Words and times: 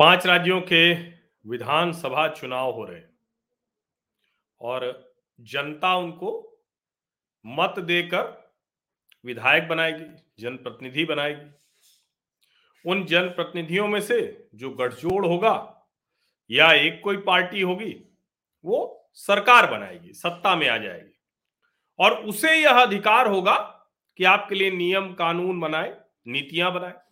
पाँच 0.00 0.26
राज्यों 0.26 0.60
के 0.60 0.94
विधानसभा 1.48 2.28
चुनाव 2.28 2.72
हो 2.72 2.84
रहे 2.84 2.98
हैं 2.98 3.10
और 4.60 5.12
जनता 5.40 5.96
उनको 5.96 6.60
मत 7.46 7.74
देकर 7.78 8.52
विधायक 9.24 9.68
बनाएगी, 9.68 10.22
जनप्रतिनिधि 10.42 11.04
बनाएगी। 11.04 11.50
उन 12.90 13.04
जनप्रतिनिधियों 13.04 13.88
में 13.88 14.00
से 14.00 14.48
जो 14.54 14.70
गठजोड़ 14.70 15.26
होगा 15.26 15.86
या 16.50 16.72
एक 16.72 17.00
कोई 17.04 17.16
पार्टी 17.16 17.60
होगी, 17.60 18.04
वो 18.64 19.10
सरकार 19.14 19.70
बनाएगी, 19.70 20.12
सत्ता 20.12 20.56
में 20.56 20.68
आ 20.68 20.78
जाएगी। 20.78 21.20
और 21.98 22.24
उसे 22.24 22.56
यह 22.56 22.82
अधिकार 22.82 23.26
होगा 23.26 23.56
कि 24.16 24.24
आपके 24.24 24.54
लिए 24.54 24.70
नियम, 24.70 25.14
कानून 25.14 25.60
बनाए, 25.60 26.00
नीतियाँ 26.26 26.72
बनाए। 26.72 27.09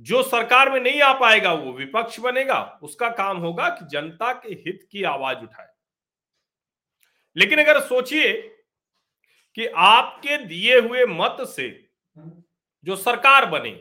जो 0.00 0.22
सरकार 0.22 0.70
में 0.70 0.80
नहीं 0.80 1.00
आ 1.02 1.12
पाएगा, 1.12 1.52
वो 1.52 1.72
विपक्ष 1.72 2.18
बनेगा। 2.20 2.78
उसका 2.82 3.08
काम 3.10 3.38
होगा 3.38 3.68
कि 3.68 3.86
जनता 3.86 4.32
के 4.32 4.52
हित 4.54 4.88
की 4.92 5.02
आवाज़ 5.02 5.38
उठाए। 5.38 5.68
लेकिन 7.36 7.60
अगर 7.60 7.80
सोचिए 7.80 8.32
कि 9.54 9.66
आपके 9.66 10.36
दिए 10.36 10.78
हुए 10.80 11.04
मत 11.06 11.36
से 11.40 11.68
जो 12.84 12.96
सरकार 12.96 13.46
बने, 13.46 13.72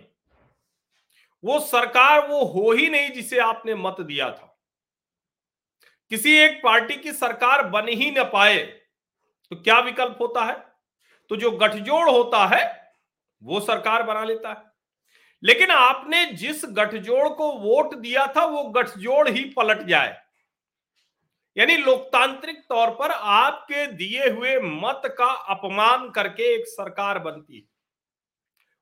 वो 1.44 1.59
सरकार 1.59 2.27
वो 2.27 2.44
हो 2.45 2.72
ही 2.72 2.89
नहीं 2.89 3.09
जिसे 3.09 3.39
आपने 3.39 3.75
मत 3.75 4.02
दिया 4.02 4.30
था। 4.31 4.58
किसी 6.09 6.36
एक 6.36 6.61
पार्टी 6.63 6.95
की 6.95 7.11
सरकार 7.13 7.63
बन 7.63 7.88
ही 7.88 8.11
ना 8.11 8.23
पाए 8.23 8.58
तो 9.52 9.55
क्या 9.55 9.80
विकल्प 9.80 10.17
होता 10.22 10.44
है? 10.45 10.55
तो 11.30 11.36
जो 11.36 11.52
गठजोड़ 11.52 12.09
होता 12.09 12.45
है, 12.47 12.94
वो 13.44 13.59
सरकार 13.59 14.03
बना 14.03 14.23
लेता 14.23 14.50
है। 14.50 14.66
लेकिन 15.43 15.71
आपने 15.71 16.25
जिस 16.25 16.61
गठजोड़ 16.66 17.30
को 17.30 17.52
वोट 17.52 17.95
दिया 17.95 18.27
था, 18.27 18.45
वो 18.45 18.63
गठजोड़ 18.63 19.30
ही 19.30 19.44
पलट 19.44 19.81
जाए। 19.81 20.21
यानी 21.57 21.77
लोकतांत्रिक 21.77 22.59
तौर 22.69 22.89
पर 22.89 23.11
आपके 23.11 23.88
दिए 23.88 24.29
हुए 24.29 24.59
मत 24.59 25.02
का 25.17 25.25
अपमान 25.25 26.09
करके 26.09 26.55
एक 26.55 26.67
सरकार 26.67 27.19
बनती। 27.19 27.55
है 27.55 27.63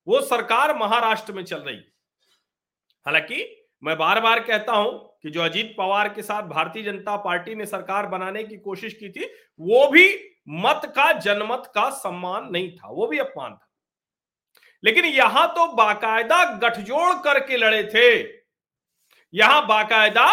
वो 0.08 0.22
सरकार 0.22 0.78
महाराष्ट्र 0.78 1.34
में 1.34 1.44
चल 1.44 1.58
रही। 1.58 1.78
हालाँकि 3.06 3.67
मैं 3.84 3.97
बार 3.97 4.22
बार 4.22 4.40
कहता 4.40 4.73
हूँ 4.73 5.17
कि 5.23 5.30
जो 5.30 5.42
अजीत 5.42 5.75
पवार 5.78 6.09
के 6.09 6.22
साथ 6.22 6.44
भारतीय 6.44 6.84
जनता 6.84 7.17
पार्टी 7.17 7.56
ने 7.56 7.66
सरकार 7.66 8.06
बनाने 8.06 8.44
की 8.44 8.58
कोशिश 8.58 8.94
की 8.94 9.09
थी, 9.09 9.25
वो 9.59 9.88
भी 9.88 10.31
मत 10.50 10.81
का, 10.86 11.12
जनमत 11.12 11.72
का 11.75 11.90
सम्मान 11.90 12.50
नहीं 12.52 12.78
था, 12.78 12.88
वो 12.88 13.08
भी 13.08 13.17
अपमान 13.17 13.52
था। 13.52 13.65
लेकिन 14.86 15.05
यहाँ 15.05 15.47
तो 15.50 15.67
बाकायदा 15.73 16.44
गठजोड़ 16.59 17.14
करके 17.23 17.58
लड़े 17.58 17.83
थे। 17.94 18.09
यहाँ 19.33 19.66
बाकायदा 19.67 20.25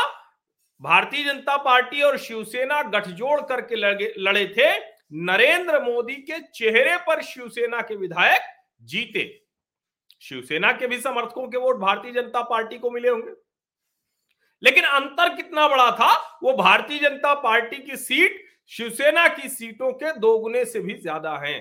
भारतीय 0.80 1.24
जनता 1.24 1.56
पार्टी 1.56 2.02
और 2.02 2.16
शिवसेना 2.18 2.82
गठजोड़ 2.90 3.40
करके 3.42 3.76
लड़े 4.18 4.46
थे। 4.48 4.70
नरेंद्र 5.22 5.80
मोदी 5.82 6.14
के 6.22 6.38
चेहरे 6.50 6.96
पर 6.98 7.22
शिवसेना 7.22 7.80
के 7.80 7.96
विधायक 7.96 8.42
जीते। 8.82 9.24
शिवसेना 10.22 10.72
के 10.72 10.86
भी 10.86 10.98
समर्थकों 11.00 11.46
के 11.48 11.58
वोट 11.58 11.76
भारतीय 11.78 12.12
जनता 12.12 12.42
पार्टी 12.42 12.78
को 12.78 12.90
मिले 12.90 13.08
होंगे। 13.08 13.32
लेकिन 14.62 14.84
अंतर 14.84 15.34
कितना 15.36 15.66
बड़ा 15.68 15.90
था, 15.90 16.12
वो 16.42 16.52
भारतीय 16.54 16.98
जनता 16.98 17.34
पार्टी 17.36 17.76
की 17.78 17.96
सीट 17.98 18.44
शिवसेना 18.72 19.26
की 19.28 19.48
सीटों 19.48 19.92
के 19.92 20.12
दोगुने 20.18 20.64
से 20.64 20.80
भी 20.80 20.94
ज़्यादा 20.94 21.36
है। 21.38 21.58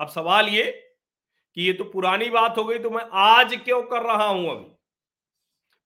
अब 0.00 0.08
सवाल 0.08 0.48
ये 0.48 0.64
कि 1.56 1.62
ये 1.62 1.72
तो 1.72 1.84
पुरानी 1.84 2.28
बात 2.30 2.58
हो 2.58 2.64
गई 2.64 2.78
तो 2.78 2.90
मैं 2.90 3.04
आज 3.12 3.54
क्यों 3.64 3.82
कर 3.82 4.02
रहा 4.02 4.24
हूँ 4.24 4.50
अभी? 4.50 4.66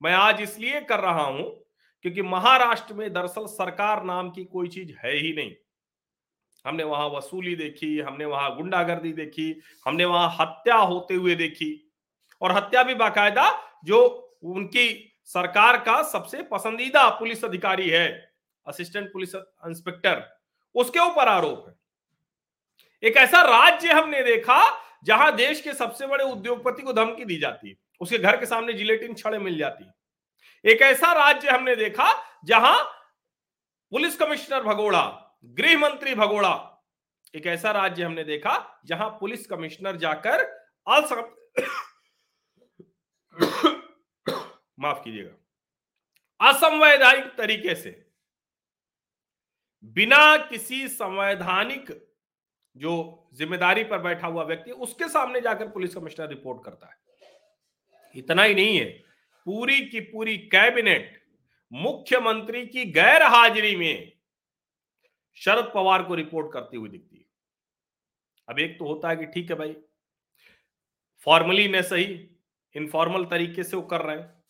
मैं 0.02 0.12
आज 0.12 0.40
इसलिए 0.40 0.80
कर 0.80 1.00
रहा 1.00 1.22
हूँ 1.22 1.44
क्योंकि 2.04 2.22
महाराष्ट्र 2.22 2.94
में 2.94 3.12
दरअसल 3.12 3.46
सरकार 3.46 4.02
नाम 4.04 4.30
की 4.30 4.44
कोई 4.44 4.68
चीज़ 4.68 4.92
है 5.04 5.12
ही 5.12 5.32
नहीं। 5.32 5.54
हमने 6.64 6.84
वहाँ 6.84 7.08
वसूली 7.08 7.54
देखी, 7.56 7.98
हमने 7.98 8.24
वहाँ 8.24 8.54
गुंडागर्दी 8.56 9.12
देखी, 9.12 9.62
हमने 9.86 10.04
वहाँ 10.04 10.36
हत्या 10.40 10.76
होते 10.76 11.14
हुए 11.14 11.34
देखी 11.34 11.92
और 12.42 12.52
हत्या 12.52 12.82
भी 12.82 12.94
बाकायदा 12.94 13.48
जो 13.84 14.02
उनकी 14.44 14.88
सरकार 15.24 15.76
का 15.76 16.02
सबसे 16.02 16.42
पसंदीदा 16.42 17.08
पुलिस 17.10 17.44
अधिकारी 17.44 17.88
है, 17.88 18.32
असिस्टेंट 18.66 19.12
पुलिस 19.12 19.34
इंस्पेक्टर, 19.34 20.22
उसके 20.74 20.98
ऊपर 20.98 21.28
आरोप 21.28 21.64
है। 21.68 21.74
एक 23.02 23.16
ऐसा 23.16 23.42
राज्य 23.42 23.92
हमने 23.92 24.22
देखा 24.22 24.62
जहाँ 25.04 25.34
देश 25.36 25.60
के 25.60 25.72
सबसे 25.74 26.06
बड़े 26.06 26.24
उद्योगपति 26.24 26.82
को 26.82 26.92
धमकी 26.92 27.24
दी 27.24 27.38
जाती 27.38 27.68
है, 27.68 27.74
उसके 28.00 28.18
घर 28.18 28.36
के 28.36 28.46
सामने 28.46 28.72
जिलेटिन 28.72 29.14
छड़े 29.14 29.38
मिल 29.38 29.58
जाती 29.58 29.90
एक 30.64 30.82
ऐसा 30.82 31.12
राज्य 31.14 31.50
हमने 31.50 31.76
देखा 31.76 32.12
जहाँ 32.44 32.82
पुलिस 33.92 34.16
कमिश्नर 34.16 34.62
भगोड़ा, 34.62 35.02
गृह 35.44 35.78
मंत्री 35.78 36.14
भगोड़ा, 36.14 36.52
एक 37.34 37.46
ऐसा 37.46 37.70
राज्य 37.70 38.04
हमने 38.04 38.24
देखा 38.24 38.80
जहाँ 38.86 39.08
पुलिस 39.20 39.46
कमिश्नर 39.46 39.96
जाकर 39.96 40.42
असम 40.86 41.22
माफ़ 44.78 45.02
कीजिएगा, 45.04 45.30
असंवैधानिक 46.40 47.24
तरीके 47.36 47.74
से, 47.74 47.90
बिना 49.84 50.36
किसी 50.48 50.86
संवैधानिक 50.88 51.90
जो 52.76 53.30
ज़िम्मेदारी 53.34 53.84
पर 53.84 53.98
बैठा 53.98 54.26
हुआ 54.26 54.42
व्यक्ति, 54.44 54.70
उसके 54.70 55.08
सामने 55.08 55.40
जाकर 55.40 55.68
पुलिस 55.68 55.94
कमिश्नर 55.94 56.28
रिपोर्ट 56.28 56.64
करता 56.64 56.86
है। 56.86 56.98
इतना 58.16 58.42
ही 58.42 58.54
नहीं 58.54 58.76
है, 58.78 58.84
पूरी 59.46 59.80
की 59.86 60.00
पूरी 60.02 60.36
कैबिनेट 60.48 61.18
मुख्यमंत्री 61.72 62.66
की 62.66 62.84
गैर 62.92 63.22
हाजिरी 63.22 63.74
में 63.76 64.12
शरद 65.40 65.70
पवार 65.74 66.02
को 66.02 66.14
रिपोर्ट 66.14 66.52
करती 66.52 66.76
हुई 66.76 66.88
दिखती 66.88 67.16
है। 67.16 67.24
अब 68.48 68.58
एक 68.58 68.78
तो 68.78 68.86
होता 68.86 69.08
है 69.08 69.16
कि 69.16 69.26
ठीक 69.26 69.50
है 69.50 69.56
भाई, 69.56 69.74
फॉर्मली 71.26 71.68
में 71.68 71.82
सही, 71.82 72.04
इनफॉर्मल 72.74 73.24
तरीके 73.24 73.64
से 73.64 73.76
वो 73.76 73.82
कर 73.82 74.00
रहे 74.00 74.16
हैं। 74.16 74.42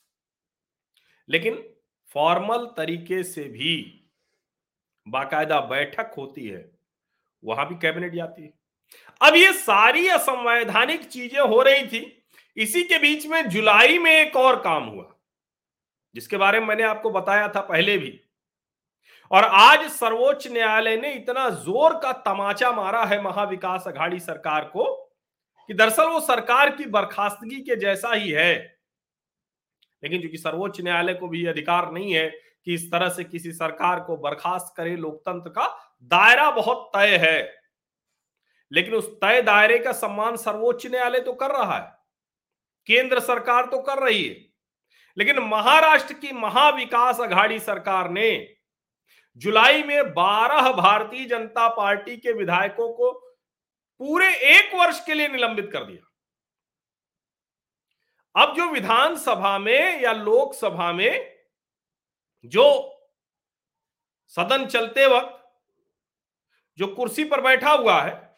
लेकिन 1.28 1.62
फॉर्मल 2.10 2.66
तरीके 2.76 3.22
से 3.22 3.44
भी 3.44 3.72
बाकायदा 5.06 5.60
बैठक 5.60 6.14
होती 6.16 6.46
है 6.46 6.60
वहाँ 7.42 7.68
भी 7.68 7.74
कैबिनेट 7.76 8.14
जाती 8.14 8.42
है। 8.42 8.52
अब 9.20 9.34
ये 9.36 9.52
सारी 9.54 10.08
असंवैधानिक 10.08 11.04
चीज़ें 11.04 11.40
हो 11.40 11.60
रही 11.62 11.86
थी, 11.86 12.24
इसी 12.56 12.82
के 12.82 12.98
बीच 12.98 13.26
में 13.26 13.48
जुलाई 13.48 13.98
में 13.98 14.10
एक 14.12 14.36
और 14.36 14.60
काम 14.62 14.84
हुआ, 14.84 15.04
जिसके 16.14 16.36
बारे 16.36 16.60
में 16.60 16.66
मैंने 16.66 16.82
आपको 16.84 17.10
बताया 17.10 17.48
था 17.48 17.60
पहले 17.62 17.96
भी। 17.98 18.18
और 19.30 19.44
आज 19.44 19.86
सर्वोच्च 19.90 20.46
न्यायालय 20.48 20.96
ने 20.96 21.12
इतना 21.12 21.48
ज़ोर 21.50 21.94
का 21.98 22.12
तमाचा 22.22 22.70
मारा 22.72 23.04
है 23.04 23.20
महाविकास 23.22 23.84
अघाड़ी 23.88 24.18
सरकार 24.20 24.64
को, 24.66 24.84
कि 25.68 25.74
दरअसल 25.74 26.08
वो 26.08 26.20
सरकार 26.20 26.70
की 26.70 26.84
बर्खास्तगी 26.86 27.60
के 27.60 27.76
जैसा 27.76 28.12
ही 28.12 28.30
है। 28.30 28.54
लेकिन 30.02 30.22
चूँकि 30.22 30.38
सर्वोच्च 30.38 30.80
न्यायालय 30.80 31.14
को 31.14 31.28
भी 31.28 31.44
अधिकार 31.46 31.90
नहीं 31.92 32.12
है 32.12 32.28
कि 32.28 32.74
इस 32.74 32.90
तरह 32.92 33.08
से 33.08 33.24
किसी 33.24 33.52
सरकार 33.52 34.00
को 34.00 34.16
बर्खास्त 34.18 34.74
करे 34.76 34.96
लोकतंत्र 34.96 35.50
का 35.50 35.66
दायरा 36.02 36.50
बहुत 36.50 36.90
तय 36.94 37.16
है, 37.18 37.62
लेकिन 38.72 38.94
उस 38.94 39.08
तय 39.14 39.42
दायरे 39.42 39.78
का 39.78 39.92
सम्मान 39.92 40.36
सर्वोच्च 40.36 40.86
न्यायालय 40.86 41.20
तो 41.20 41.32
कर 41.32 41.50
रहा 41.50 41.78
है, 41.78 41.92
केंद्र 42.86 43.20
सरकार 43.20 43.66
तो 43.66 43.80
कर 43.82 44.02
रही 44.04 44.22
है। 44.24 44.34
लेकिन 45.16 45.38
महाराष्ट्र 45.40 46.14
की 46.14 46.32
महाविकास 46.32 47.20
अघाड़ी 47.20 47.58
सरकार 47.60 48.10
ने 48.10 48.56
जुलाई 49.36 49.82
में 49.82 50.12
12 50.14 50.70
भारतीय 50.72 51.24
जनता 51.24 51.68
पार्टी 51.68 52.16
के 52.16 52.32
विधायकों 52.32 52.92
को 52.92 53.10
पूरे 54.00 54.34
एक 54.50 54.74
वर्ष 54.74 55.04
के 55.06 55.14
लिए 55.14 55.28
निलंबित 55.28 55.70
कर 55.72 55.84
दिया। 55.84 56.06
अब 58.34 58.54
जो 58.56 58.68
विधानसभा 58.68 59.58
में 59.58 60.00
या 60.02 60.12
लोकसभा 60.12 60.92
में 60.92 61.36
जो 62.44 62.66
सदन 64.34 64.66
चलते 64.66 65.06
वक्त 65.06 65.36
जो 66.80 66.86
कुर्सी 66.86 67.24
पर 67.24 67.40
बैठा 67.40 67.70
हुआ 67.70 68.02
है, 68.02 68.36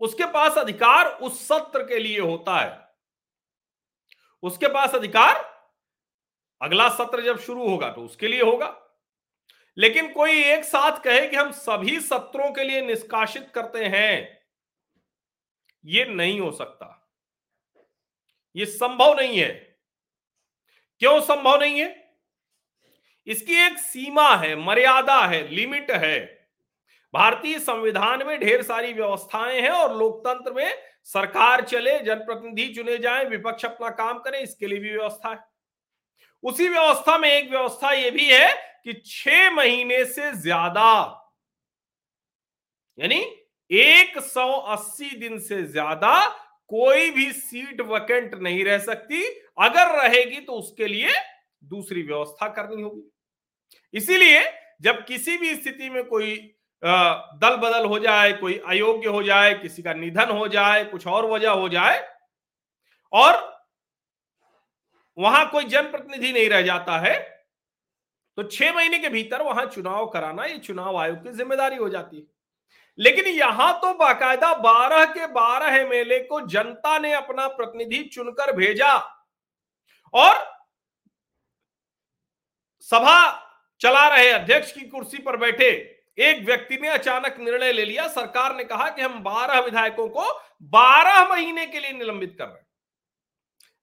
उसके 0.00 0.24
पास 0.24 0.58
अधिकार 0.58 1.06
उस 1.06 1.48
सत्र 1.48 1.86
के 1.86 1.98
लिए 1.98 2.20
होता 2.20 2.60
है। 2.60 2.88
उसके 4.42 4.66
पास 4.66 4.94
अधिकार 4.94 5.60
अगला 6.62 6.88
सत्र 6.88 7.22
जब 7.22 7.38
शुरू 7.38 7.68
होगा 7.68 7.92
तो 7.92 8.04
उसके 8.04 8.28
लिए 8.28 8.42
होगा। 8.42 8.98
लेकिन 9.78 10.12
कोई 10.12 10.44
एक 10.44 10.64
साथ 10.64 11.00
कहे 11.00 11.26
कि 11.26 11.36
हम 11.36 11.50
सभी 11.50 12.00
सत्रों 12.00 12.52
के 12.52 12.64
लिए 12.64 12.80
निष्कासित 12.80 13.50
करते 13.54 13.84
हैं 13.84 14.42
यह 15.84 16.04
नहीं 16.04 16.40
हो 16.40 16.52
सकता। 16.52 17.12
यह 18.56 18.64
संभव 18.64 19.14
नहीं 19.14 19.38
है। 19.38 19.78
क्यों 20.98 21.20
संभव 21.20 21.60
नहीं 21.60 21.80
है? 21.80 22.18
इसकी 23.26 23.54
एक 23.54 23.78
सीमा 23.78 24.36
है, 24.36 24.56
मर्यादा 24.56 25.26
है, 25.26 25.48
लिमिट 25.48 25.90
है। 25.90 26.39
भारतीय 27.14 27.58
संविधान 27.58 28.26
में 28.26 28.38
ढेर 28.40 28.62
सारी 28.62 28.92
व्यवस्थाएँ 28.92 29.60
हैं 29.60 29.70
और 29.70 29.96
लोकतंत्र 29.98 30.52
में 30.52 30.72
सरकार 31.04 31.60
चले, 31.62 31.98
जनप्रतिनिधि 31.98 32.72
चुने 32.74 32.98
जाएँ, 32.98 33.24
विपक्ष 33.26 33.64
अपना 33.64 33.88
काम 33.90 34.18
करे, 34.18 34.40
इसके 34.40 34.66
लिए 34.66 34.78
भी 34.78 34.90
व्यवस्था 34.90 35.30
है। 35.30 35.38
उसी 36.44 36.68
व्यवस्था 36.68 37.16
में 37.18 37.28
एक 37.30 37.50
व्यवस्था 37.50 37.90
यह 37.92 38.10
भी 38.10 38.26
है 38.26 38.52
कि 38.84 38.92
छह 39.06 39.50
महीने 39.50 40.04
से 40.06 40.30
ज़्यादा, 40.34 41.16
यानी 42.98 43.24
180 43.70 45.10
दिन 45.18 45.38
से 45.40 45.62
ज़्यादा 45.64 46.28
कोई 46.70 47.10
भी 47.10 47.30
सीट 47.32 47.80
वैकेंट 47.82 48.34
नहीं 48.36 48.64
रह 48.64 48.78
सकती। 48.78 49.22
अगर 49.60 49.90
रहेगी 49.96 50.40
तो 50.40 50.52
उसके 50.52 50.86
लिए 50.86 51.12
दूसरी 51.62 52.02
व्यवस्था 52.02 52.48
करनी 52.50 52.82
होगी। 52.82 53.02
इसीलिए 53.94 54.42
जब 54.82 55.04
किसी 55.06 55.36
भी 55.36 55.54
स्थिति 55.54 55.90
में 55.90 56.04
कोई 56.04 56.36
दल 56.82 57.56
बदल 57.58 57.84
हो 57.86 57.98
जाए, 57.98 58.32
कोई 58.34 58.56
अयोग्य 58.66 59.08
हो 59.08 59.22
जाए, 59.22 59.54
किसी 59.56 59.82
का 59.82 59.92
निधन 59.94 60.30
हो 60.30 60.46
जाए, 60.48 60.84
कुछ 60.86 61.06
और 61.08 61.26
वजह 61.30 61.50
हो 61.52 61.68
जाए, 61.68 61.98
और 63.12 63.48
वहाँ 65.18 65.48
कोई 65.50 65.64
जनप्रतिनिधि 65.66 66.32
नहीं 66.32 66.48
रह 66.48 66.62
जाता 66.62 66.98
है 66.98 67.18
तो 68.38 68.42
छह 68.44 68.72
महीने 68.72 68.98
के 68.98 69.08
भीतर 69.08 69.42
वहाँ 69.42 69.64
चुनाव 69.66 70.06
कराना, 70.08 70.44
ये 70.44 70.58
चुनाव 70.58 70.96
आयोग 70.98 71.16
की 71.18 71.32
ज़िम्मेदारी 71.32 71.76
हो 71.76 71.88
जाती 71.88 72.16
है। 72.16 72.22
लेकिन 72.98 73.26
यहाँ 73.28 73.72
तो 73.80 73.92
बाकायदा 73.96 74.52
बारह 74.56 75.04
के 75.06 75.26
बारह 75.28 75.76
एमएलए 75.76 76.18
को 76.20 76.40
जनता 76.48 76.98
ने 76.98 77.12
अपना 77.14 77.46
प्रतिनिधि 77.50 78.02
चुनकर 78.04 78.52
भेजा, 78.56 78.96
और 80.14 80.34
सभा 82.88 83.18
चला 83.80 84.06
रहे, 84.08 84.30
अध्यक्ष 84.30 84.72
की 84.72 84.80
कुर्सी 84.82 85.18
पर 85.18 85.36
बैठे 85.36 85.70
एक 86.18 86.44
व्यक्ति 86.44 86.76
ने 86.76 86.88
अचानक 86.88 87.36
निर्णय 87.40 87.72
ले 87.72 87.84
लिया। 87.84 88.06
सरकार 88.08 88.56
ने 88.56 88.64
कहा 88.64 88.88
कि 88.88 89.02
हम 89.02 89.22
बारह 89.22 89.60
विधायकों 89.60 90.08
को 90.08 90.32
बारह 90.72 91.22
महीने 91.28 91.66
के 91.66 91.80
लिए 91.80 91.92
निलंबित 91.92 92.34
कर 92.38 92.44
रहे 92.44 92.54
हैं। 92.54 92.66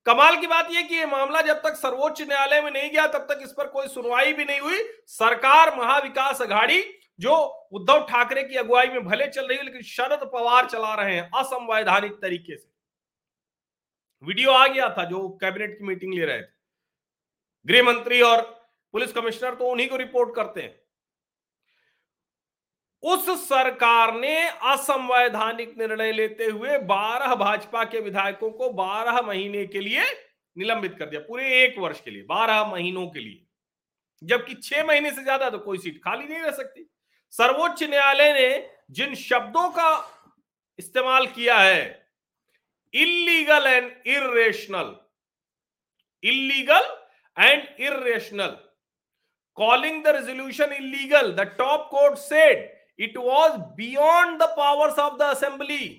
कमाल 0.06 0.36
की 0.36 0.48
बात 0.48 0.72
यह 0.72 0.88
कि 0.88 0.96
यह 0.96 1.08
मामला 1.08 1.42
जब 1.42 1.62
तक 1.62 1.76
सर्वोच्च 1.76 2.22
न्यायालय 2.22 2.62
में 2.62 2.72
नहीं 2.72 2.90
गया, 2.92 3.08
तब 3.08 3.28
तक 3.32 3.40
इस 3.44 3.52
पर 3.52 3.68
कोई 3.68 3.88
सुनवाई 3.88 4.34
भी 4.34 4.46
नहीं 4.46 4.60
हुई। 4.60 4.84
सरकार, 5.08 5.76
महाविकास 5.76 6.42
अघाड़ी 6.42 6.84
जो 7.20 7.36
उद्धव 7.72 8.06
ठाकरे 8.10 8.44
की 8.44 8.56
अगुवाई 8.56 8.88
में 8.88 9.04
भले 9.06 9.28
चल 9.28 9.48
रही 9.48 9.58
है, 9.58 9.64
लेकिन 9.64 9.82
शरद 9.82 10.30
पवार 10.34 10.70
चला 10.70 10.94
रहे 10.96 11.16
हैं 11.16 11.30
असंवैधानिक 11.36 12.12
तरीके 12.12 12.56
से। 12.56 12.70
वीडियो 14.24 14.52
आ 14.52 14.68
गया 14.68 14.90
था 14.90 15.04
जो 15.04 15.28
कैबिनेट 15.42 15.78
की 15.78 15.84
मीटिंग 15.84 16.14
ले 16.14 16.26
रहे 16.26 16.42
थे। 16.42 16.56
गृह 17.66 17.84
मंत्री 17.84 18.22
और 18.22 18.42
पुलिस 18.94 19.12
कमिश्नर 19.14 19.56
तो 19.56 19.70
उन्हीं 19.70 19.88
को 19.90 19.96
रिपोर्ट 19.96 20.36
करते 20.36 20.62
हैं। 20.62 20.76
उस 23.04 23.30
सरकार 23.48 24.14
ने 24.14 24.38
असंवैधानिक 24.48 25.78
निर्णय 25.78 26.12
लेते 26.12 26.46
हुए 26.46 26.78
12 26.88 27.36
भाजपा 27.36 27.84
के 27.84 28.00
विधायकों 28.02 28.50
को 28.52 28.70
12 28.74 29.22
महीने 29.22 29.66
के 29.66 29.80
लिए 29.80 30.04
निलंबित 30.56 30.96
कर 31.00 31.06
दिया, 31.06 31.22
पूरे 31.22 31.64
एक 31.64 31.78
वर्ष 31.80 32.00
के 32.02 32.12
लिए 32.12 32.24
12 32.26 32.64
महीनों 32.72 33.08
के 33.08 33.20
लिए। 33.20 33.46
जबकि 34.22 34.54
छह 34.64 34.86
महीने 34.86 35.12
से 35.12 35.24
ज़्यादा 35.24 35.50
तो 35.50 35.60
कोई 35.60 35.78
सीट 35.78 35.98
खाली 36.04 36.26
नहीं 36.26 36.40
रह 36.40 36.52
सकती। 36.52 36.90
सर्वोच्च 37.34 37.84
न्यायालय 37.84 38.34
ने 38.34 38.70
जिन 38.92 39.16
शब्दों 39.16 39.70
का 39.70 39.90
इस्तेमाल 40.80 41.28
किया 41.28 41.58
है 41.60 41.84
illegal 42.94 43.68
and 43.68 43.92
irrational 44.08 44.96
illegal 46.24 46.96
and 47.38 47.68
irrational 47.82 48.58
calling 49.58 49.96
the 50.04 50.12
resolution 50.14 50.74
illegal 50.74 51.30
the 51.38 51.46
top 51.60 51.86
court 51.92 52.18
said 52.20 52.60
it 53.00 53.18
was 53.18 53.52
beyond 53.80 54.42
the 54.42 54.48
powers 54.58 54.98
of 54.98 55.18
the 55.18 55.36
assembly. 55.36 55.96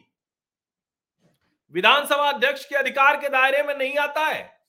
विधानसभा 1.73 2.31
अध्यक्ष 2.31 2.65
के 2.65 2.75
अधिकार 2.75 3.21
के 3.21 3.29
दायरे 3.29 3.63
में 3.63 3.75
नहीं 3.75 3.97
आता 3.97 4.27
है। 4.27 4.61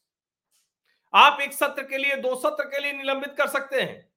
आप 1.13 1.41
एक 1.41 1.53
सत्र 1.53 1.83
के 1.83 1.97
लिए, 1.97 2.15
दो 2.15 2.35
सत्र 2.35 2.63
के 2.63 2.79
लिए 2.79 2.93
निलंबित 2.93 3.35
कर 3.37 3.47
सकते 3.47 3.81
हैं। 3.81 4.11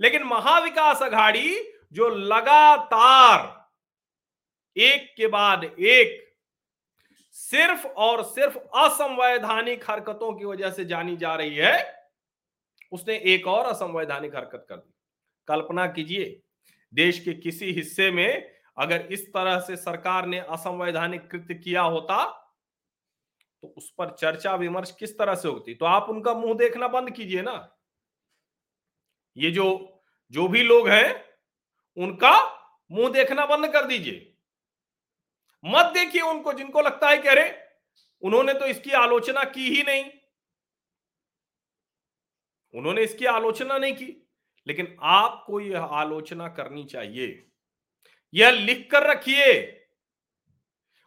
लेकिन 0.00 0.22
महाविकास 0.22 1.02
अघाड़ी 1.02 1.72
जो 1.92 2.08
लगातार 2.08 3.68
एक 4.76 5.14
के 5.16 5.26
बाद 5.26 5.64
एक, 5.64 6.34
सिर्फ़ 7.32 7.86
और 7.86 8.22
सिर्फ़ 8.22 8.58
असंवैधानिक 8.58 9.90
हरकतों 9.90 10.34
की 10.34 10.44
वजह 10.44 10.70
से 10.70 10.84
जानी 10.84 11.16
जा 11.16 11.34
रही 11.34 11.56
है, 11.56 12.08
उसने 12.92 13.16
एक 13.16 13.46
और 13.46 13.66
असंवैधानिक 13.66 14.36
हरकत 14.36 14.66
कर 14.68 14.76
दी। 14.76 14.94
कल्पना 15.48 15.86
कीजिए 15.86 16.42
देश 16.92 17.18
के 17.20 17.32
किसी 17.34 17.72
हिस्से 17.72 18.10
में 18.10 18.50
अगर 18.78 19.00
इस 19.00 19.28
तरह 19.28 19.60
से 19.60 19.76
सरकार 19.76 20.26
ने 20.26 20.38
असंवैधानिक 20.38 21.30
कृत्य 21.30 21.54
किया 21.54 21.82
होता 21.82 22.24
तो 23.62 23.68
उस 23.68 23.90
पर 23.98 24.10
चर्चा 24.10 24.54
विमर्श 24.54 24.90
किस 24.98 25.18
तरह 25.18 25.34
से 25.34 25.48
होती? 25.48 25.74
तो 25.74 25.86
आप 25.86 26.08
उनका 26.08 26.34
मुँह 26.34 26.54
देखना 26.54 26.88
बंद 26.88 27.10
कीजिए 27.10 27.42
ना। 27.42 27.78
ये 29.36 29.50
जो 29.50 29.94
जो 30.32 30.48
भी 30.48 30.62
लोग 30.62 30.88
हैं, 30.88 31.24
उनका 31.96 32.32
मुँह 32.90 33.10
देखना 33.10 33.46
बंद 33.46 33.72
कर 33.72 33.84
दीजिए। 33.84 34.34
मत 35.64 35.86
देखिए 35.86 36.22
उनको 36.22 36.52
जिनको 36.52 36.80
लगता 36.80 37.08
है 37.08 37.18
कि 37.18 37.28
अरे, 37.28 37.64
उन्होंने 38.22 38.54
तो 38.54 38.66
इसकी 38.66 38.90
आलोचना 38.90 39.44
की 39.44 39.68
ही 39.70 39.82
नहीं। 39.82 40.04
उन्होंने 42.74 43.02
इसकी 43.02 43.24
आलोचना 43.24 43.78
नहीं 43.78 43.92
की। 43.92 44.27
लेकिन 44.68 44.96
आपको 45.02 45.60
यह 45.60 45.82
आलोचना 45.82 46.48
करनी 46.48 46.84
चाहिए। 46.84 47.48
यह 48.34 48.50
लिख 48.50 48.88
कर 48.92 49.02
रखिए। 49.02 49.74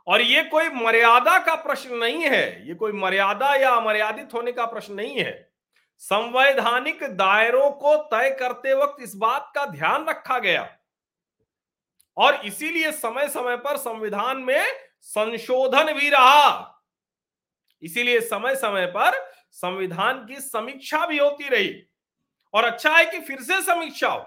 और 0.08 0.22
यह 0.22 0.44
कोई 0.44 0.70
मर्यादा 0.70 1.40
का 1.40 1.56
प्रश्न 1.56 1.96
नहीं 1.96 2.24
है। 2.24 2.68
यह 2.68 2.76
कोई 2.76 2.92
मर्यादा 2.92 3.56
या 3.56 3.72
अमर्यादित 3.72 4.34
होने 4.34 4.52
का 4.52 4.66
प्रश्न 4.66 4.94
नहीं 4.94 5.18
है। 5.18 5.54
संवैधानिक 5.98 7.04
दायरों 7.04 7.72
को 7.72 7.96
तय 7.96 8.38
करते 8.40 8.74
वक्त 8.74 9.04
इस 9.04 9.16
बात 9.16 9.52
का 9.56 9.66
ध्यान 9.66 10.06
रखा 10.06 10.40
गया। 10.40 10.78
और 12.18 12.36
इसीलिए 12.36 12.92
समय 12.92 13.28
समय 13.28 13.58
पर 13.58 13.78
संविधान 13.78 14.38
में 14.38 14.68
संशोधन 15.02 15.94
भी 15.94 16.10
रहा। 16.10 16.82
इसीलिए 17.82 18.22
समय 18.22 18.56
समय 18.56 18.86
पर 18.86 19.32
संविधान 19.52 20.26
की 20.26 20.36
समीक्षा 20.36 21.06
भी 21.06 21.18
होती 21.18 21.50
रही। 21.50 21.88
और 22.54 22.64
अच्छा 22.64 22.96
है 22.98 23.06
कि 23.06 23.20
फिर 23.20 23.42
से 23.42 23.62
समीक्षा 23.62 24.10
हो। 24.10 24.26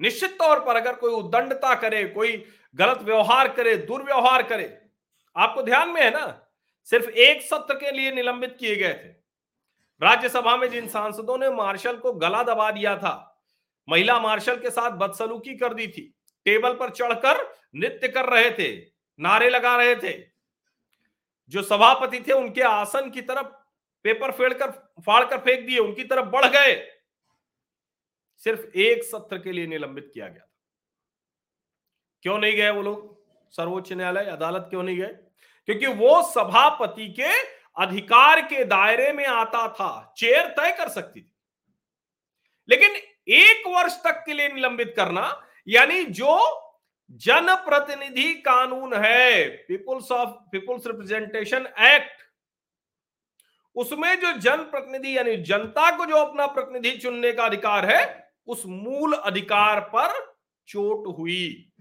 निश्चित 0.00 0.38
तौर 0.38 0.60
पर 0.60 0.76
अगर 0.76 0.94
कोई 0.94 1.12
उदंडता 1.12 1.74
करे, 1.74 2.04
कोई 2.04 2.44
गलत 2.74 2.98
व्यवहार 2.98 3.48
करे, 3.48 3.76
दुर्व्यवहार 3.76 4.42
करे, 4.42 4.80
आपको 5.36 5.62
ध्यान 5.62 5.88
में 5.88 6.02
है 6.02 6.10
ना? 6.10 6.44
सिर्फ़ 6.88 7.08
एक 7.08 7.42
सत्र 7.42 7.74
के 7.74 7.90
लिए 7.90 8.10
निलंबित 8.12 8.56
किए 8.60 8.76
गए 8.76 8.92
थे। 8.94 9.08
राज्यसभा 10.02 10.56
में 10.56 10.68
जिन 10.70 10.88
सांसदों 10.88 11.38
ने 11.38 11.50
मार्शल 11.50 11.96
को 11.96 12.12
गला 12.12 12.42
दबा 12.42 12.70
दिया 12.70 12.96
था, 12.96 13.42
महिला 13.88 14.18
मार्शल 14.20 14.56
के 14.56 14.70
साथ 14.70 14.90
बदसलूकी 14.90 15.56
कर 15.56 15.74
दी 15.74 15.86
थी, 15.86 16.14
टेबल 16.46 16.74
पर 16.74 16.90
चढ़कर 16.90 17.44
नृत्य 17.74 18.08
कर 18.08 18.28
रहे 18.28 18.50
थे, 18.50 18.76
नारे 19.18 19.48
लगा 19.50 19.76
रहे 19.76 19.96
थे। 19.96 20.18
जो 21.52 21.62
सभापति 21.62 22.20
थे, 22.20 22.32
उनके 22.32 22.62
आसन 22.62 23.10
की 23.10 23.22
तरफ़ 23.22 23.46
पेपर 24.02 24.30
फेड़ 24.30 24.54
कर, 24.54 24.70
फाड़ 25.06 25.24
कर 25.24 25.38
फेंक 25.38 25.66
दिए, 25.66 25.78
उनकी 25.78 26.04
तरफ़ 26.04 26.26
बढ़ 26.26 26.46
गए। 26.46 26.92
सिर्फ़ 28.36 28.78
एक 28.78 29.04
सत्र 29.04 29.38
के 29.38 29.52
लिए 29.52 29.66
निलंबित 29.66 30.10
किया 30.14 30.28
गया 30.28 30.48
क्यों 32.22 32.38
नहीं 32.38 32.56
गए 32.56 32.70
वो 32.70 32.82
लोग? 32.82 33.18
सर्वोच्च 33.50 33.92
न्यायालय, 33.92 34.24
अदालत 34.24 34.66
क्यों 34.70 34.82
नहीं 34.82 34.98
गए? 34.98 35.18
क्योंकि 35.66 35.86
वो 35.86 36.22
सभापति 36.22 37.08
के 37.08 37.58
अधिकार 37.82 38.40
के 38.40 38.64
दायरे 38.64 39.12
में 39.12 39.26
आता 39.26 39.68
था। 39.68 40.14
चेयर 40.16 40.48
तय 40.48 40.72
कर 40.72 40.88
सकती 40.88 41.20
थी। 41.20 41.32
लेकिन 42.68 42.90
एक 43.28 43.62
वर्ष 43.66 43.92
तक 44.04 44.22
के 44.26 44.32
लिए 44.32 44.48
निलंबित 44.48 44.94
करना, 44.96 45.46
यानी 45.68 46.04
जो 46.04 46.64
जनप्रतिनिधि 47.10 48.34
कानून 48.34 48.94
है, 48.94 49.48
peoples 49.48 50.12
of, 50.12 50.28
peoples 50.28 50.86
representation 50.86 51.66
act 51.66 52.17
उसमें 53.78 54.14
जो 54.20 54.32
जनप्रतिनिधि 54.32 55.16
यानी 55.18 55.36
जनता 55.42 55.90
को 55.96 56.06
जो 56.06 56.16
अपना 56.16 56.46
प्रतिनिधि 56.46 56.96
चुनने 56.98 57.32
का 57.32 57.44
अधिकार 57.44 57.86
है, 57.86 58.32
उस 58.46 58.62
मूल 58.66 59.12
अधिकार 59.12 59.80
पर 59.80 60.34
चोट 60.68 61.06
हुई। 61.18 61.72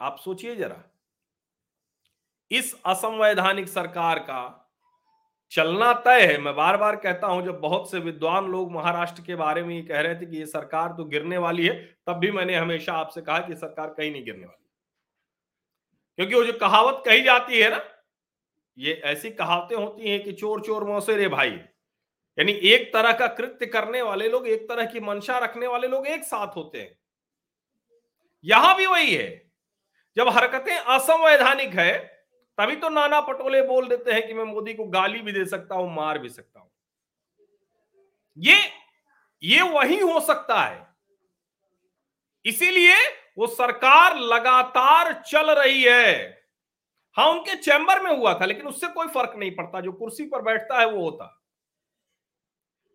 आप 0.00 0.18
सोचिए 0.18 0.56
जरा, 0.56 0.82
इस 2.50 2.74
असंवैधानिक 2.86 3.68
सरकार 3.68 4.18
का 4.18 4.62
चलना 5.52 5.92
तय 6.04 6.26
है। 6.26 6.38
मैं 6.38 6.54
बार 6.56 6.76
बार 6.76 6.96
कहता 6.96 7.26
हूँ, 7.26 7.44
जब 7.44 7.60
बहुत 7.60 7.90
से 7.90 7.98
विद्वान 7.98 8.46
लोग 8.46 8.72
महाराष्ट्र 8.72 9.22
के 9.22 9.34
बारे 9.34 9.62
में 9.62 9.74
ये 9.74 9.82
कह 9.82 10.00
रहे 10.00 10.14
थे 10.14 10.26
कि 10.26 10.36
ये 10.36 10.46
सरकार 10.46 10.92
तो 10.92 11.04
गिरने 11.04 11.38
वाली 11.38 11.66
है, 11.66 11.74
तब 12.06 12.12
भी 12.12 12.30
मैंने 12.30 12.56
हमेशा 12.56 12.92
आपसे 12.92 13.20
कहा 13.20 13.38
कि 13.38 13.54
सरकार 13.54 13.88
कहीं 13.88 14.10
नहीं 14.12 14.24
गिरने 14.24 14.46
वाली। 14.46 14.64
क्योंकि 16.18 16.34
वो 16.34 16.44
जो 16.44 16.58
कहावत 16.58 17.02
कही 17.06 17.22
जाती 17.22 17.60
है 17.60 17.70
ना 17.70 17.78
ये 18.78 18.92
ऐसी 19.04 19.30
कहावतें 19.30 19.76
होती 19.76 20.10
हैं 20.10 20.22
कि 20.24 20.32
चोर 20.32 20.60
चोर 20.60 20.84
मौसेरे 20.84 21.28
भाई। 21.28 21.50
यानी 22.38 22.52
एक 22.52 22.92
तरह 22.92 23.12
का 23.12 23.26
कृत्य 23.26 23.66
करने 23.66 24.02
वाले 24.02 24.28
लोग, 24.28 24.48
एक 24.48 24.68
तरह 24.68 24.86
की 24.86 25.00
मंशा 25.00 25.38
रखने 25.38 25.66
वाले 25.66 25.88
लोग 25.88 26.06
एक 26.06 26.24
साथ 26.24 26.56
होते 26.56 26.78
हैं। 26.78 26.98
यहाँ 28.44 28.76
भी 28.76 28.86
वही 28.86 29.14
है। 29.14 29.50
जब 30.16 30.28
हरकतें 30.28 30.76
असंवैधानिक 30.76 31.74
है, 31.74 31.98
तभी 32.58 32.76
तो 32.76 32.88
नाना 32.88 33.20
पटोले 33.20 33.62
बोल 33.62 33.88
देते 33.88 34.12
हैं 34.12 34.26
कि 34.26 34.34
मैं 34.34 34.44
मोदी 34.44 34.74
को 34.74 34.84
गाली 34.84 35.20
भी 35.20 35.32
दे 35.32 35.44
सकता 35.44 35.74
हूँ, 35.74 35.94
मार 35.94 36.18
भी 36.18 36.28
सकता 36.28 36.60
हूँ। 36.60 36.70
ये 38.36 38.56
ये 39.42 39.62
वही 39.62 39.98
हो 39.98 40.20
सकता 40.20 40.60
है। 40.60 40.86
इसीलिए 42.44 42.94
वो 43.38 43.46
सरकार 43.46 44.16
लगातार 44.16 45.12
चल 45.26 45.50
रही 45.50 45.82
है। 45.82 46.35
हाँ 47.16 47.30
उनके 47.30 47.56
चैम्बर 47.56 48.02
में 48.02 48.18
हुआ 48.18 48.34
था, 48.34 48.44
लेकिन 48.44 48.66
उससे 48.66 48.88
कोई 48.88 49.06
फ़र्क 49.06 49.32
नहीं 49.36 49.50
पड़ता। 49.50 49.80
जो 49.80 49.92
कुर्सी 49.92 50.24
पर 50.24 50.42
बैठता 50.42 50.80
है, 50.80 50.90
वो 50.90 51.04
होता। 51.04 51.42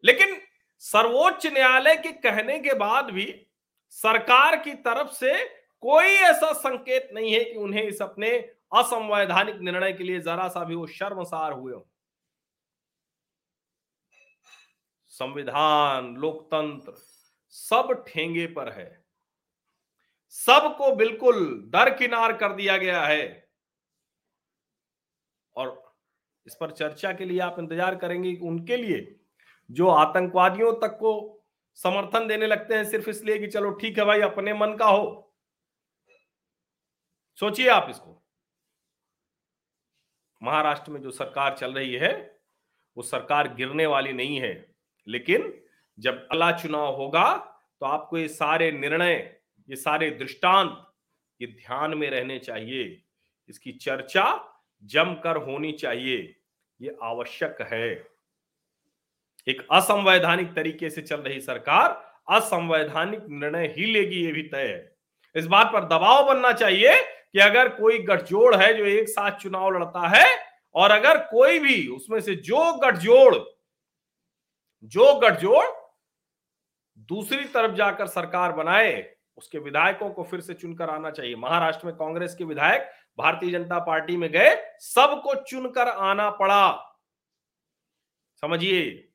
लेकिन 0.05 0.41
सर्वोच्च 0.79 1.47
न्यायालय 1.47 1.95
के 1.95 2.11
कहने 2.11 2.59
के 2.59 2.73
बाद 2.73 3.05
भी 3.05 3.47
सरकार 3.89 4.55
की 4.55 4.73
तरफ़ 4.73 5.07
से 5.07 5.45
कोई 5.81 6.05
ऐसा 6.05 6.53
संकेत 6.53 7.09
नहीं 7.13 7.33
है 7.33 7.43
कि 7.43 7.55
उन्हें 7.55 7.83
इस 7.83 8.01
अपने 8.01 8.29
असंवैधानिक 8.77 9.55
निर्णय 9.55 9.93
के 9.93 10.03
लिए 10.03 10.19
जरा 10.19 10.47
सा 10.47 10.63
भी 10.63 10.75
वो 10.75 10.87
शर्मसार 10.87 11.51
हुए 11.51 11.73
हो। 11.73 11.87
संविधान, 15.07 16.15
लोकतंत्र, 16.15 16.93
सब 17.49 18.05
ठेंगे 18.07 18.47
पर 18.47 18.71
है। 18.71 19.05
सबको 20.29 20.95
बिल्कुल 20.95 21.63
दरकिनार 21.65 22.33
कर 22.33 22.53
दिया 22.53 22.77
गया 22.77 23.01
है। 23.03 23.40
और 25.55 25.95
इस 26.47 26.55
पर 26.55 26.71
चर्चा 26.71 27.11
के 27.13 27.25
लिए 27.25 27.39
आप 27.39 27.59
इंतज़ार 27.59 27.95
करेंगे 27.95 28.35
उनके 28.43 28.77
लिए 28.77 28.99
जो 29.69 29.87
आतंकवादियों 29.89 30.73
तक 30.79 30.97
को 30.99 31.11
समर्थन 31.77 32.27
देने 32.27 32.47
लगते 32.47 32.75
हैं, 32.75 32.83
सिर्फ़ 32.85 33.09
इसलिए 33.09 33.37
कि 33.39 33.47
चलो 33.47 33.71
ठीक 33.71 33.97
है 33.99 34.05
भाई, 34.05 34.21
अपने 34.21 34.53
मन 34.53 34.75
का 34.75 34.85
हो। 34.85 35.33
सोचिए 37.39 37.67
आप 37.69 37.87
इसको। 37.89 38.17
महाराष्ट्र 40.41 40.91
में 40.91 41.01
जो 41.01 41.11
सरकार 41.11 41.55
चल 41.57 41.73
रही 41.73 41.93
है, 41.93 42.13
वो 42.97 43.03
सरकार 43.03 43.53
गिरने 43.55 43.85
वाली 43.85 44.13
नहीं 44.13 44.39
है। 44.41 44.53
लेकिन 45.07 45.53
जब 45.97 46.27
अगला 46.31 46.51
चुनाव 46.53 46.95
होगा 46.95 47.33
तो 47.81 47.85
आपको 47.85 48.17
ये 48.17 48.27
सारे 48.27 48.71
निर्णय, 48.71 49.13
ये 49.69 49.75
सारे 49.75 50.09
दृष्टांत, 50.11 50.71
ये 51.39 51.47
ध्यान 51.47 51.93
में 51.97 52.09
रहने 52.09 52.37
चाहिए। 52.39 53.01
इसकी 53.49 53.71
चर्चा 53.73 54.25
जमकर 54.83 55.37
होनी 55.37 55.71
चाहिए, 55.71 56.35
ये 56.79 56.95
आवश्यक 57.03 57.57
है। 57.61 57.89
एक 59.47 59.65
असंवैधानिक 59.71 60.53
तरीके 60.53 60.89
से 60.89 61.01
चल 61.01 61.21
रही 61.21 61.39
सरकार 61.41 61.89
असंवैधानिक 62.29 63.25
निर्णय 63.29 63.67
ही 63.67 63.85
लेगी, 63.85 64.23
ये 64.25 64.31
भी 64.31 64.41
तय 64.43 64.67
है। 64.67 64.95
इस 65.35 65.45
बात 65.45 65.71
पर 65.73 65.85
दबाव 65.85 66.25
बनना 66.27 66.51
चाहिए 66.51 67.01
कि 67.03 67.39
अगर 67.39 67.69
कोई 67.69 67.99
गठजोड़ 67.99 68.55
है 68.55 68.73
जो 68.73 68.85
एक 68.85 69.09
साथ 69.09 69.37
चुनाव 69.37 69.69
लड़ता 69.71 70.07
है, 70.07 70.27
और 70.75 70.91
अगर 70.91 71.17
कोई 71.25 71.59
भी 71.59 71.87
उसमें 71.87 72.19
से 72.21 72.35
जो 72.35 72.73
गठजोड़ 72.77 73.35
जो 74.83 75.13
गठजोड़ 75.19 75.65
दूसरी 77.09 77.43
तरफ़ 77.45 77.75
जाकर 77.75 78.07
सरकार 78.07 78.51
बनाए, 78.51 79.15
उसके 79.37 79.59
विधायकों 79.59 80.09
को 80.09 80.23
फिर 80.23 80.41
से 80.41 80.53
चुनकर 80.53 80.89
आना 80.89 81.11
चाहिए। 81.11 81.35
महाराष्ट्र 81.35 81.87
में 81.87 81.95
कांग्रेस 81.95 82.35
के 82.35 82.43
विधायक 82.43 82.89
भारतीय 83.17 83.51
जनता 83.51 83.79
पार्टी 83.79 84.17
में 84.17 84.29
गए, 84.31 84.55
सबको 84.79 85.35
चुनकर 85.43 85.87
आना 85.87 86.29
पड़ा। 86.31 86.71
समझिए। 88.43 89.07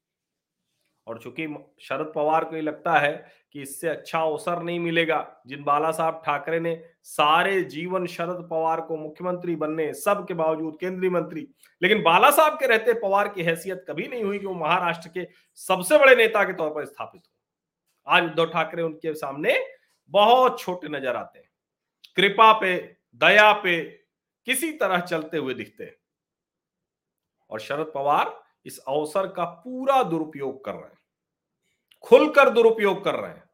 और 1.07 1.19
चूँकि 1.19 1.47
शरद 1.81 2.12
पवार 2.15 2.45
को 2.45 2.57
लगता 2.57 2.99
है 2.99 3.12
कि 3.53 3.62
इससे 3.62 3.88
अच्छा 3.88 4.21
अवसर 4.21 4.62
नहीं 4.62 4.79
मिलेगा, 4.81 5.43
जिन 5.47 5.62
बाला 5.65 5.91
साहब 5.91 6.21
ठाकरे 6.26 6.59
ने 6.61 6.75
सारे 7.03 7.61
जीवन 7.65 8.07
शरद 8.07 8.47
पवार 8.50 8.81
को 8.81 8.97
मुख्यमंत्री 8.97 9.55
बनने 9.57 9.93
सब 9.95 10.26
के 10.29 10.35
बावजूद 10.35 10.76
केंद्रीय 10.81 11.11
मंत्री, 11.11 11.47
लेकिन 11.83 12.03
बाला 12.03 12.31
साहब 12.31 12.59
के 12.59 12.67
रहते 12.67 12.93
पवार 12.93 13.29
की 13.29 13.43
हैसियत 13.43 13.85
कभी 13.88 14.09
नहीं 14.09 14.25
हुई 14.25 14.38
कि 14.38 14.47
वो 14.47 14.55
महाराष्ट्र 14.55 15.09
के 15.09 15.26
सबसे 15.61 15.99
बड़े 15.99 16.17
नेता 16.17 16.45
के 16.45 16.53
तौर 16.53 16.71
पर 16.71 16.85
स्थापित 16.85 17.23
हो। 17.23 18.12
आज 18.12 18.25
उद्धव 18.25 18.47
ठाकरे 18.47 18.83
उनके 18.83 19.15
सामने 19.15 19.59
बहुत 20.12 20.61
छोटे 20.61 20.88
नज़र 20.88 21.17
आते 21.17 21.38
हैं। 21.38 21.49
कृपा 22.17 22.53
पे 22.53 22.76
दया 23.17 23.53
पे 23.53 23.81
किसी 24.47 24.73
तरह 24.73 25.01
चलते 25.01 25.37
हुए 25.37 25.55
दिखते 25.55 25.85
हैं। 25.85 25.97
और 27.51 27.61
शरद 27.61 27.93
पवार 27.95 28.45
इस 28.67 28.79
अवसर 28.79 29.27
का 29.27 29.45
पूरा 29.45 30.03
दुरुपयोग 30.03 30.65
कर 30.65 30.73
रहे 30.73 30.83
हैं। 30.83 30.99
खुलकर 32.05 32.51
दुरुपयोग 32.51 33.05
कर 33.05 33.15
रहे 33.15 33.31
हैं। 33.31 33.51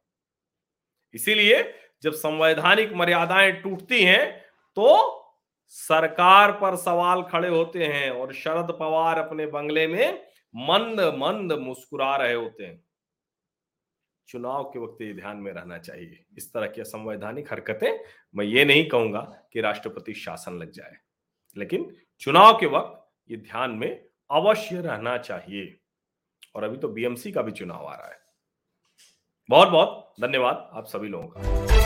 इसीलिए 1.13 1.73
जब 2.03 2.13
संवैधानिक 2.13 2.93
मर्यादाएँ 2.93 3.51
टूटती 3.51 4.03
हैं 4.03 4.41
तो 4.77 5.19
सरकार 5.67 6.51
पर 6.51 6.75
सवाल 6.75 7.23
खड़े 7.23 7.49
होते 7.49 7.85
हैं 7.85 8.09
और 8.11 8.33
शरद 8.33 8.71
पवार 8.71 9.19
अपने 9.19 9.45
बंगले 9.45 9.87
में 9.87 10.25
मंद 10.55 10.99
मंद 11.17 11.53
मुस्कुरा 11.53 12.15
रहे 12.15 12.33
होते 12.33 12.63
हैं। 12.63 12.83
चुनाव 14.27 14.63
के 14.63 14.79
वक्त 14.79 15.01
ये 15.01 15.13
ध्यान 15.13 15.37
में 15.37 15.53
रहना 15.53 15.77
चाहिए। 15.77 16.25
इस 16.37 16.53
तरह 16.53 16.67
की 16.67 16.81
असंवैधानिक 16.81 17.53
हरकतें 17.53 17.99
मैं 18.35 18.45
ये 18.45 18.65
नहीं 18.65 18.89
कहूँगा 18.89 19.21
कि 19.53 19.61
राष्ट्रपति 19.61 20.13
शासन 20.13 20.53
लग 20.53 20.71
जाए। 20.71 20.97
लेकिन 21.57 21.95
चुनाव 22.19 22.59
के 22.59 22.65
वक्त 22.65 23.11
ये 23.31 23.37
ध्यान 23.37 23.71
में 23.71 24.05
अवश्य 24.31 24.81
रहना 24.81 25.17
चाहिए। 25.17 25.79
और 26.55 26.63
अभी 26.63 26.77
तो 26.77 26.87
बीएमसी 26.87 27.31
का 27.31 27.41
भी 27.41 27.51
चुनाव 27.51 27.85
आ 27.85 27.95
रहा 27.95 28.07
है। 28.07 28.19
बहुत 29.49 29.67
बहुत 29.67 30.13
धन्यवाद 30.21 30.69
आप 30.73 30.85
सभी 30.85 31.07
लोगों 31.07 31.27
का। 31.27 31.82